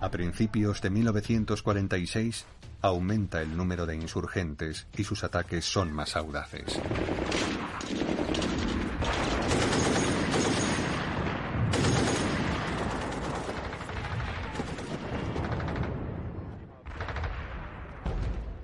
[0.00, 2.44] A principios de 1946,
[2.84, 6.78] aumenta el número de insurgentes y sus ataques son más audaces.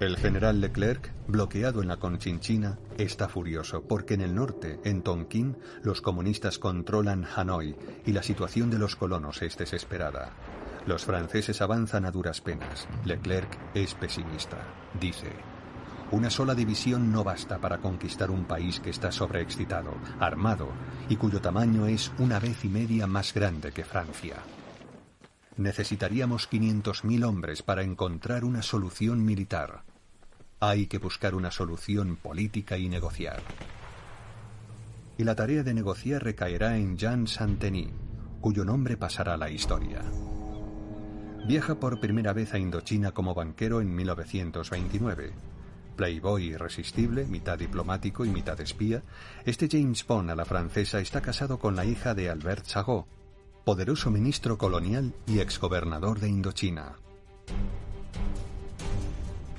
[0.01, 5.57] El general Leclerc, bloqueado en la Conchinchina, está furioso porque en el norte, en Tonkin,
[5.83, 10.60] los comunistas controlan Hanoi y la situación de los colonos es desesperada.
[10.91, 12.89] Los franceses avanzan a duras penas.
[13.05, 14.57] Leclerc es pesimista.
[15.01, 15.31] Dice,
[16.11, 20.69] una sola división no basta para conquistar un país que está sobreexcitado, armado
[21.09, 24.39] y cuyo tamaño es una vez y media más grande que Francia.
[25.59, 29.85] Necesitaríamos 500.000 hombres para encontrar una solución militar.
[30.59, 33.41] Hay que buscar una solución política y negociar.
[35.17, 37.93] Y la tarea de negociar recaerá en Jean Saint-Denis,
[38.41, 40.03] cuyo nombre pasará a la historia.
[41.47, 45.33] Viaja por primera vez a Indochina como banquero en 1929
[46.01, 49.03] playboy irresistible, mitad diplomático y mitad espía,
[49.45, 53.05] este James Bond a la francesa está casado con la hija de Albert Chagot,
[53.67, 56.97] poderoso ministro colonial y exgobernador de Indochina.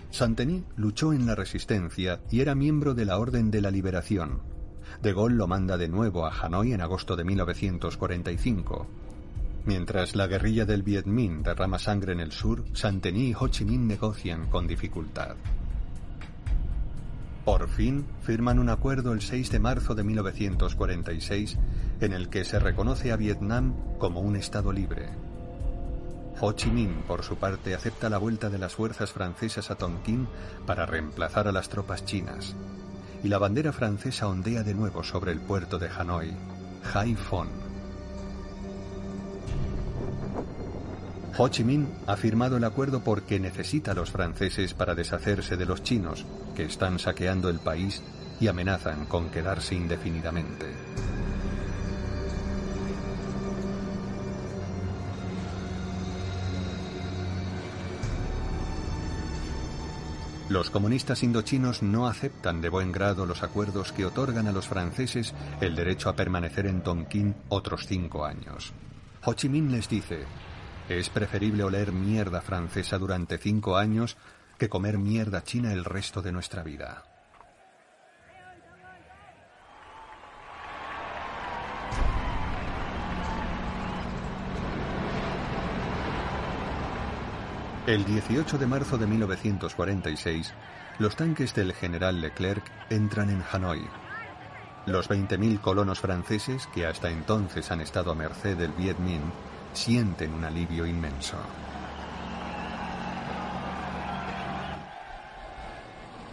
[0.10, 4.42] Santeny luchó en la resistencia y era miembro de la Orden de la Liberación.
[5.00, 8.88] De Gaulle lo manda de nuevo a Hanoi en agosto de 1945.
[9.66, 13.64] Mientras la guerrilla del Viet Minh derrama sangre en el sur, Santeny y Ho Chi
[13.64, 15.36] Minh negocian con dificultad.
[17.46, 21.58] Por fin firman un acuerdo el 6 de marzo de 1946
[22.00, 25.10] en el que se reconoce a Vietnam como un Estado libre.
[26.40, 30.28] Ho Chi Minh, por su parte, acepta la vuelta de las fuerzas francesas a Tonkin
[30.66, 32.56] para reemplazar a las tropas chinas.
[33.24, 36.34] Y la bandera francesa ondea de nuevo sobre el puerto de Hanoi,
[36.94, 37.61] Haiphong.
[41.38, 45.66] Ho Chi Minh ha firmado el acuerdo porque necesita a los franceses para deshacerse de
[45.66, 46.26] los chinos,
[46.56, 48.04] que están saqueando el país
[48.40, 50.66] y amenazan con quedarse indefinidamente.
[60.50, 65.34] Los comunistas indochinos no aceptan de buen grado los acuerdos que otorgan a los franceses
[65.62, 68.74] el derecho a permanecer en Tonkin otros cinco años.
[69.24, 70.26] Ho Chi Minh les dice,
[71.00, 74.18] es preferible oler mierda francesa durante cinco años
[74.58, 77.04] que comer mierda china el resto de nuestra vida.
[87.88, 90.54] El 18 de marzo de 1946,
[91.00, 93.82] los tanques del general Leclerc entran en Hanoi.
[94.86, 99.32] Los 20.000 colonos franceses, que hasta entonces han estado a merced del Viet Minh,
[99.74, 101.38] sienten un alivio inmenso.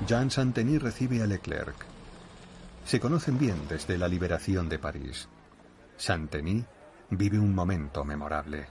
[0.07, 1.86] Jean Santeny recibe a Leclerc.
[2.84, 5.28] Se conocen bien desde la liberación de París.
[5.97, 6.64] Santeny
[7.11, 8.66] vive un momento memorable.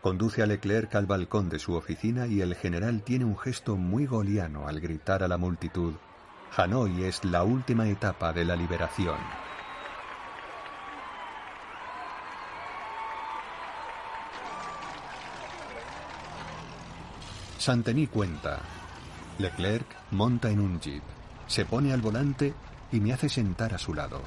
[0.00, 4.06] Conduce a Leclerc al balcón de su oficina y el general tiene un gesto muy
[4.06, 5.94] goliano al gritar a la multitud,
[6.56, 9.47] Hanoi es la última etapa de la liberación.
[17.68, 18.60] Santeny cuenta.
[19.36, 21.02] Leclerc monta en un jeep,
[21.46, 22.54] se pone al volante
[22.90, 24.22] y me hace sentar a su lado.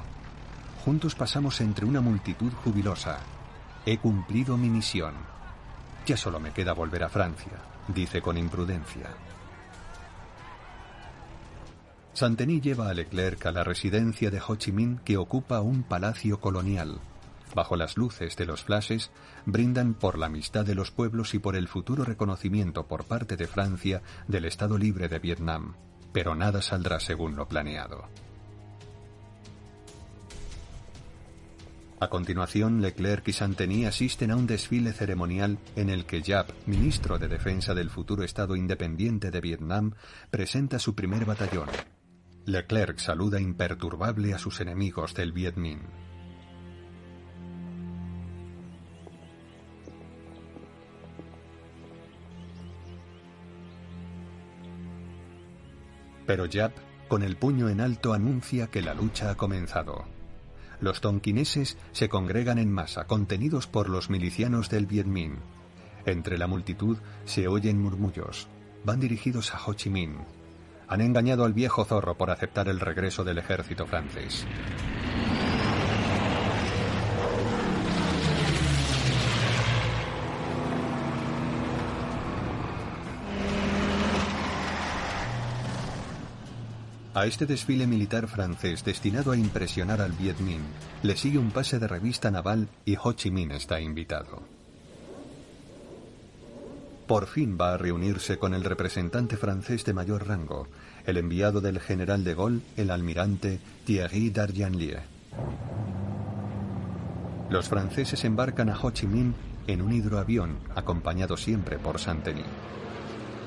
[0.84, 3.18] Juntos pasamos entre una multitud jubilosa.
[3.84, 5.14] He cumplido mi misión.
[6.06, 9.10] Ya solo me queda volver a Francia, dice con imprudencia.
[12.12, 16.38] Santeny lleva a Leclerc a la residencia de Ho Chi Minh que ocupa un palacio
[16.38, 17.00] colonial
[17.54, 19.10] bajo las luces de los flashes,
[19.46, 23.46] brindan por la amistad de los pueblos y por el futuro reconocimiento por parte de
[23.46, 25.74] Francia del Estado Libre de Vietnam.
[26.12, 28.08] Pero nada saldrá según lo planeado.
[32.02, 37.16] A continuación, Leclerc y Santeny asisten a un desfile ceremonial en el que Yap, ministro
[37.16, 39.94] de Defensa del futuro Estado independiente de Vietnam,
[40.28, 41.68] presenta su primer batallón.
[42.44, 46.11] Leclerc saluda imperturbable a sus enemigos del Viet Minh.
[56.26, 56.72] Pero Yap,
[57.08, 60.04] con el puño en alto, anuncia que la lucha ha comenzado.
[60.80, 65.38] Los tonquineses se congregan en masa, contenidos por los milicianos del Viet Minh.
[66.06, 68.48] Entre la multitud se oyen murmullos.
[68.84, 70.16] Van dirigidos a Ho Chi Minh.
[70.88, 74.44] Han engañado al viejo zorro por aceptar el regreso del ejército francés.
[87.14, 90.62] A este desfile militar francés destinado a impresionar al Viet Minh
[91.02, 94.42] le sigue un pase de revista naval y Ho Chi Minh está invitado.
[97.06, 100.68] Por fin va a reunirse con el representante francés de mayor rango,
[101.04, 105.02] el enviado del general de Gaulle, el almirante Thierry Darjanlier.
[107.50, 109.34] Los franceses embarcan a Ho Chi Minh
[109.66, 112.44] en un hidroavión acompañado siempre por Santeny.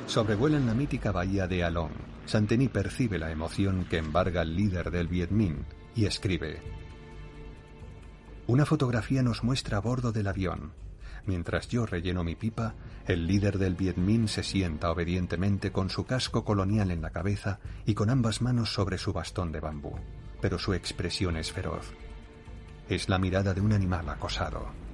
[0.05, 2.04] Sobrevuelan la mítica bahía de Along.
[2.25, 5.63] Santeny percibe la emoción que embarga al líder del Viet Minh
[5.95, 6.59] y escribe:
[8.47, 10.73] Una fotografía nos muestra a bordo del avión.
[11.27, 12.75] Mientras yo relleno mi pipa,
[13.07, 17.59] el líder del Viet Minh se sienta obedientemente con su casco colonial en la cabeza
[17.85, 19.95] y con ambas manos sobre su bastón de bambú.
[20.41, 21.93] Pero su expresión es feroz.
[22.89, 24.84] Es la mirada de un animal acosado.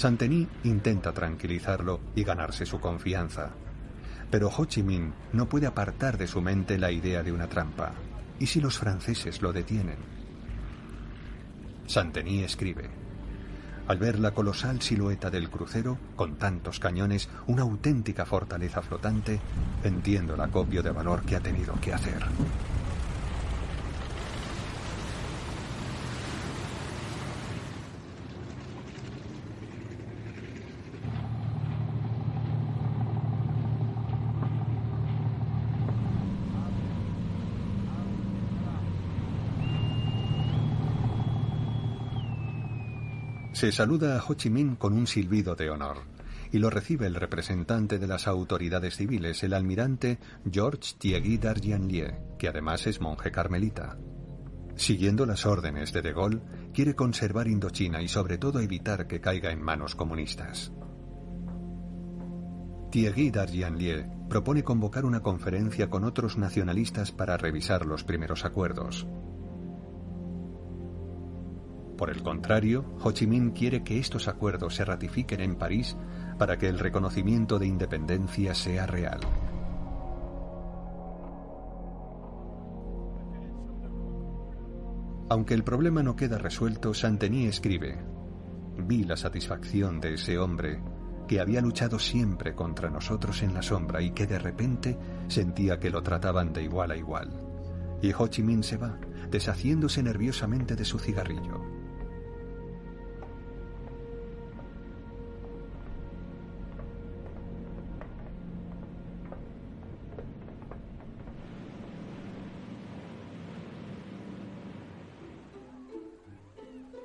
[0.00, 3.50] Santení intenta tranquilizarlo y ganarse su confianza.
[4.30, 7.92] Pero Ho Chi Minh no puede apartar de su mente la idea de una trampa.
[8.38, 9.98] ¿Y si los franceses lo detienen?
[11.86, 12.88] Santení escribe.
[13.88, 19.38] Al ver la colosal silueta del crucero, con tantos cañones, una auténtica fortaleza flotante,
[19.84, 22.24] entiendo el acopio de valor que ha tenido que hacer.
[43.60, 45.98] Se saluda a Ho Chi Minh con un silbido de honor
[46.50, 50.18] y lo recibe el representante de las autoridades civiles, el almirante
[50.50, 53.98] George Thierry Darjanlier, que además es monje carmelita.
[54.76, 56.40] Siguiendo las órdenes de De Gaulle,
[56.72, 60.72] quiere conservar Indochina y sobre todo evitar que caiga en manos comunistas.
[62.90, 69.06] Thierry Darjanlier propone convocar una conferencia con otros nacionalistas para revisar los primeros acuerdos.
[72.00, 75.98] Por el contrario, Ho Chi Minh quiere que estos acuerdos se ratifiquen en París
[76.38, 79.20] para que el reconocimiento de independencia sea real.
[85.28, 87.98] Aunque el problema no queda resuelto, Santeny escribe,
[88.78, 90.82] vi la satisfacción de ese hombre
[91.28, 94.98] que había luchado siempre contra nosotros en la sombra y que de repente
[95.28, 97.28] sentía que lo trataban de igual a igual.
[98.00, 98.98] Y Ho Chi Minh se va,
[99.30, 101.69] deshaciéndose nerviosamente de su cigarrillo.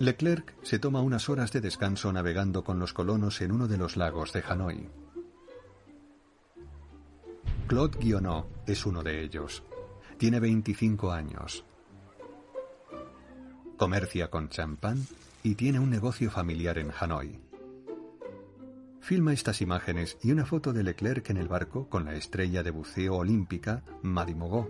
[0.06, 3.98] Leclerc se toma unas horas de descanso navegando con los colonos en uno de los
[3.98, 4.88] lagos de Hanoi.
[7.66, 9.64] Claude Guionot es uno de ellos.
[10.20, 11.66] Tiene 25 años.
[13.78, 15.08] Comercia con champán
[15.42, 17.40] y tiene un negocio familiar en Hanoi.
[19.02, 22.70] Filma estas imágenes y una foto de Leclerc en el barco con la estrella de
[22.70, 24.70] buceo olímpica Madimogo.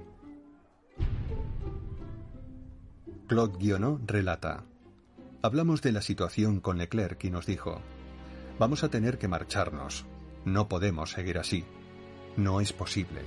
[3.27, 4.63] Claude Guionot relata.
[5.45, 7.79] Hablamos de la situación con Leclerc y nos dijo,
[8.57, 10.03] vamos a tener que marcharnos,
[10.43, 11.63] no podemos seguir así,
[12.35, 13.21] no es posible.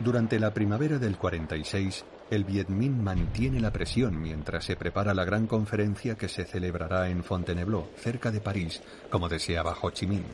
[0.00, 5.26] Durante la primavera del 46, el Viet Minh mantiene la presión mientras se prepara la
[5.26, 10.24] gran conferencia que se celebrará en Fontainebleau, cerca de París, como deseaba Ho Chi Minh.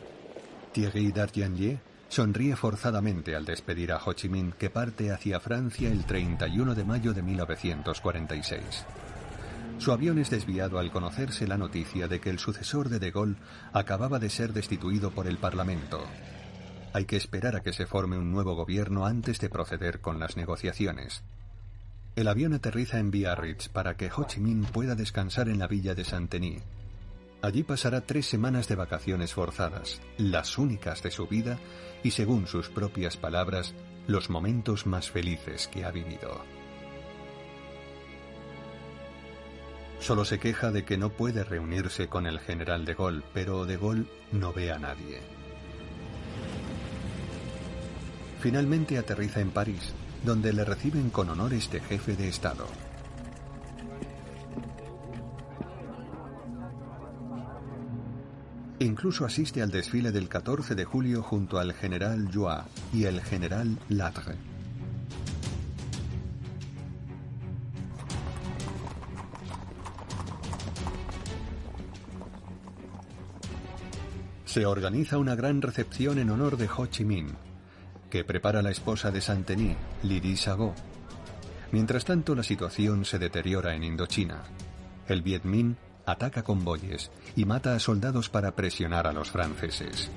[0.72, 1.80] Thierry Darjanlier
[2.12, 6.84] Sonríe forzadamente al despedir a Ho Chi Minh que parte hacia Francia el 31 de
[6.84, 8.84] mayo de 1946.
[9.78, 13.36] Su avión es desviado al conocerse la noticia de que el sucesor de De Gaulle
[13.72, 16.04] acababa de ser destituido por el Parlamento.
[16.92, 20.36] Hay que esperar a que se forme un nuevo gobierno antes de proceder con las
[20.36, 21.22] negociaciones.
[22.14, 25.94] El avión aterriza en Biarritz para que Ho Chi Minh pueda descansar en la villa
[25.94, 26.62] de Saint-Denis.
[27.42, 31.58] Allí pasará tres semanas de vacaciones forzadas, las únicas de su vida
[32.04, 33.74] y, según sus propias palabras,
[34.06, 36.40] los momentos más felices que ha vivido.
[39.98, 43.76] Solo se queja de que no puede reunirse con el general de Gaulle, pero de
[43.76, 45.20] Gaulle no ve a nadie.
[48.40, 49.92] Finalmente aterriza en París,
[50.24, 52.66] donde le reciben con honores de jefe de Estado.
[58.82, 62.62] Incluso asiste al desfile del 14 de julio junto al general Joie
[62.92, 64.34] y el general Latre.
[74.44, 77.36] Se organiza una gran recepción en honor de Ho Chi Minh,
[78.10, 80.74] que prepara la esposa de Saint-Denis, Lydie Sagot.
[81.70, 84.42] Mientras tanto, la situación se deteriora en Indochina.
[85.06, 85.76] El Viet Minh
[86.06, 90.10] ataca convoyes y mata a soldados para presionar a los franceses.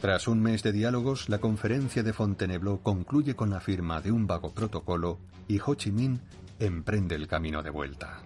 [0.00, 4.26] Tras un mes de diálogos, la conferencia de Fontainebleau concluye con la firma de un
[4.26, 6.20] vago protocolo y Ho Chi Minh
[6.58, 8.22] emprende el camino de vuelta.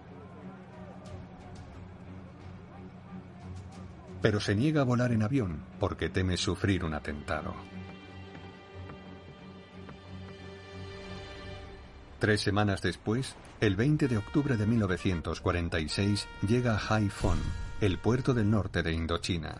[4.21, 7.53] Pero se niega a volar en avión porque teme sufrir un atentado.
[12.37, 17.39] Semanas después, el 20 de octubre de 1946, llega a Haiphong,
[17.81, 19.57] el puerto del norte de Indochina.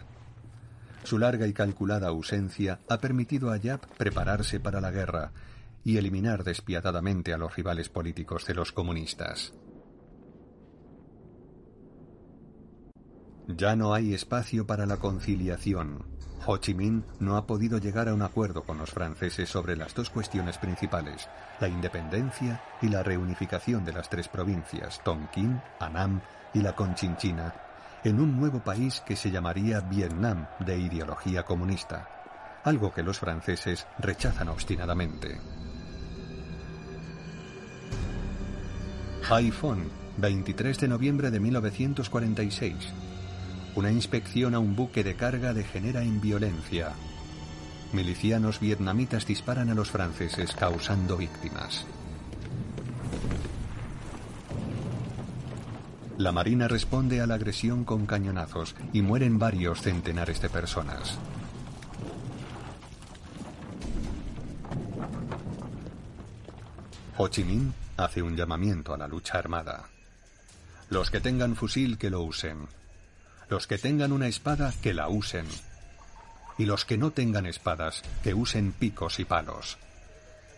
[1.04, 5.32] Su larga y calculada ausencia ha permitido a Yap prepararse para la guerra
[5.84, 9.54] y eliminar despiadadamente a los rivales políticos de los comunistas.
[13.48, 16.04] Ya no hay espacio para la conciliación.
[16.48, 19.94] Ho Chi Minh no ha podido llegar a un acuerdo con los franceses sobre las
[19.94, 21.28] dos cuestiones principales,
[21.60, 26.22] la independencia y la reunificación de las tres provincias, Tonkin, Annam
[26.54, 27.54] y la Conchinchina,
[28.04, 32.08] en un nuevo país que se llamaría Vietnam de ideología comunista,
[32.64, 35.40] algo que los franceses rechazan obstinadamente.
[39.28, 42.94] Haiphong, 23 de noviembre de 1946.
[43.76, 46.94] Una inspección a un buque de carga degenera en violencia.
[47.92, 51.86] Milicianos vietnamitas disparan a los franceses causando víctimas.
[56.18, 61.20] La Marina responde a la agresión con cañonazos y mueren varios centenares de personas.
[67.18, 69.90] Ho Chi Minh hace un llamamiento a la lucha armada.
[70.90, 72.68] Los que tengan fusil que lo usen.
[73.50, 75.46] Los que tengan una espada que la usen.
[76.58, 79.78] Y los que no tengan espadas que usen picos y palos.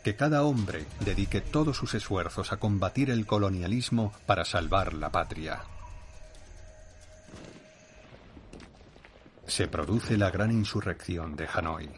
[0.03, 5.63] Que cada hombre dedique todos sus esfuerzos a combatir el colonialismo para salvar la patria.
[9.47, 11.89] Se produce la gran insurrección de Hanoi.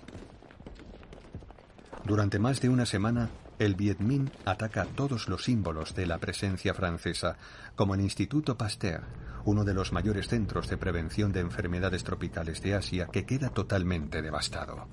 [2.05, 3.29] Durante más de una semana,
[3.59, 7.37] el Viet Minh ataca todos los símbolos de la presencia francesa,
[7.75, 9.03] como el Instituto Pasteur,
[9.45, 14.21] uno de los mayores centros de prevención de enfermedades tropicales de Asia, que queda totalmente
[14.21, 14.87] devastado.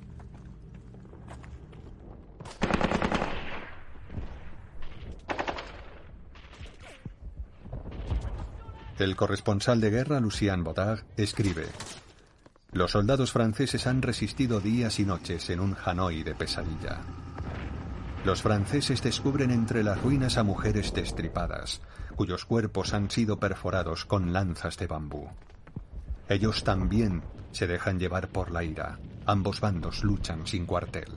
[8.99, 11.67] El corresponsal de guerra Lucien Baudard escribe:
[12.73, 17.03] Los soldados franceses han resistido días y noches en un Hanoi de pesadilla.
[18.27, 21.81] Los franceses descubren entre las ruinas a mujeres destripadas,
[22.17, 25.29] cuyos cuerpos han sido perforados con lanzas de bambú.
[26.29, 27.23] Ellos también
[27.53, 28.99] se dejan llevar por la ira.
[29.27, 31.17] Ambos bandos luchan sin cuartel.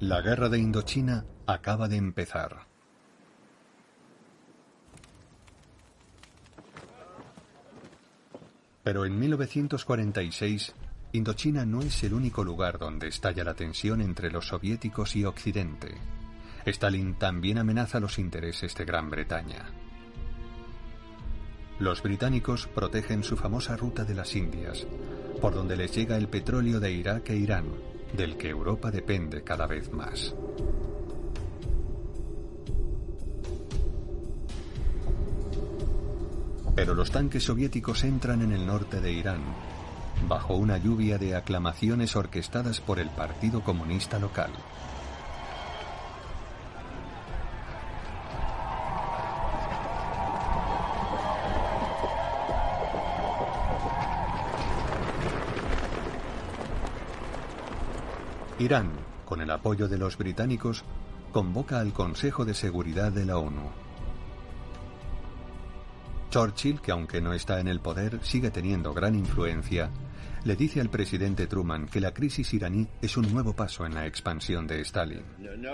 [0.00, 2.71] La guerra de Indochina acaba de empezar.
[8.82, 10.74] Pero en 1946,
[11.12, 15.94] Indochina no es el único lugar donde estalla la tensión entre los soviéticos y Occidente.
[16.64, 19.66] Stalin también amenaza los intereses de Gran Bretaña.
[21.78, 24.86] Los británicos protegen su famosa ruta de las Indias,
[25.40, 27.66] por donde les llega el petróleo de Irak e Irán,
[28.16, 30.34] del que Europa depende cada vez más.
[36.74, 39.42] Pero los tanques soviéticos entran en el norte de Irán,
[40.26, 44.50] bajo una lluvia de aclamaciones orquestadas por el Partido Comunista local.
[58.58, 58.92] Irán,
[59.24, 60.84] con el apoyo de los británicos,
[61.32, 63.81] convoca al Consejo de Seguridad de la ONU.
[66.32, 69.90] Churchill, que aunque no está en el poder, sigue teniendo gran influencia,
[70.44, 74.06] le dice al presidente Truman que la crisis iraní es un nuevo paso en la
[74.06, 75.22] expansión de Stalin.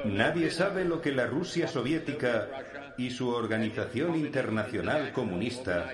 [0.07, 2.49] Nadie sabe lo que la Rusia soviética
[2.99, 5.93] y su organización internacional comunista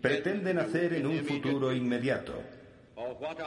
[0.00, 2.40] pretenden hacer en un futuro inmediato.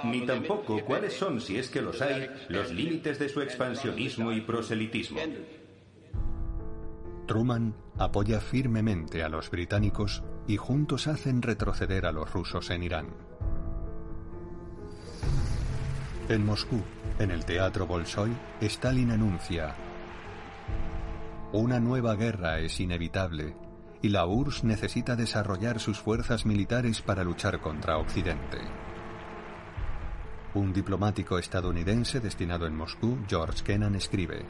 [0.03, 4.41] Ni tampoco cuáles son, si es que los hay, los límites de su expansionismo y
[4.41, 5.21] proselitismo.
[7.27, 13.07] Truman apoya firmemente a los británicos y juntos hacen retroceder a los rusos en Irán.
[16.29, 16.81] En Moscú,
[17.19, 19.75] en el Teatro Bolshoi, Stalin anuncia,
[21.53, 23.55] una nueva guerra es inevitable
[24.01, 28.57] y la URSS necesita desarrollar sus fuerzas militares para luchar contra Occidente.
[30.53, 34.45] Un diplomático estadounidense destinado en Moscú, George Kennan, escribe,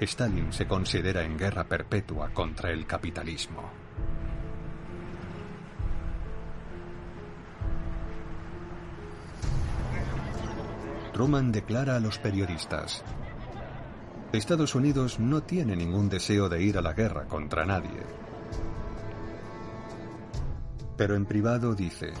[0.00, 3.70] Stalin se considera en guerra perpetua contra el capitalismo.
[11.12, 13.04] Truman declara a los periodistas,
[14.32, 18.02] Estados Unidos no tiene ningún deseo de ir a la guerra contra nadie.
[20.96, 22.12] Pero en privado dice,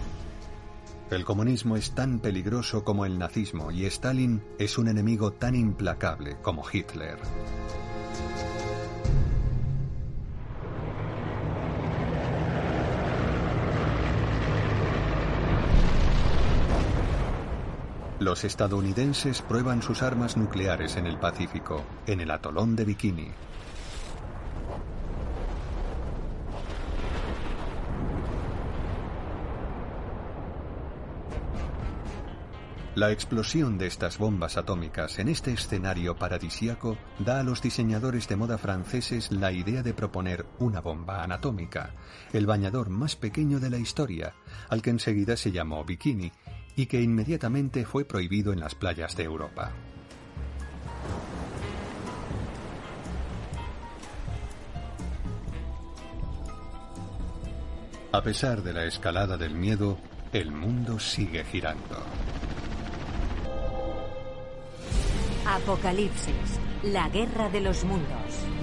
[1.10, 6.36] el comunismo es tan peligroso como el nazismo y Stalin es un enemigo tan implacable
[6.42, 7.18] como Hitler.
[18.20, 23.28] Los estadounidenses prueban sus armas nucleares en el Pacífico, en el atolón de Bikini.
[32.94, 38.36] La explosión de estas bombas atómicas en este escenario paradisiaco da a los diseñadores de
[38.36, 41.90] moda franceses la idea de proponer una bomba anatómica,
[42.32, 44.34] el bañador más pequeño de la historia,
[44.68, 46.30] al que enseguida se llamó bikini
[46.76, 49.72] y que inmediatamente fue prohibido en las playas de Europa.
[58.12, 59.98] A pesar de la escalada del miedo,
[60.32, 61.98] el mundo sigue girando.
[65.46, 68.53] Apocalipsis, la guerra de los mundos.